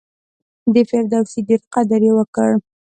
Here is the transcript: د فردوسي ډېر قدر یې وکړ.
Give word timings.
د 0.73 0.75
فردوسي 0.89 1.39
ډېر 1.47 1.61
قدر 1.73 2.01
یې 2.07 2.13
وکړ. 2.17 2.49